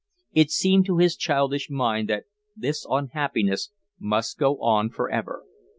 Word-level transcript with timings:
It 0.33 0.49
seemed 0.49 0.87
to 0.87 0.97
his 0.97 1.15
childish 1.15 1.69
mind 1.69 2.09
that 2.09 2.23
this 2.55 2.87
unhappiness 2.89 3.69
must 3.99 4.39
go 4.39 4.57
on 4.59 4.89
for 4.89 5.11
ever. 5.11 5.43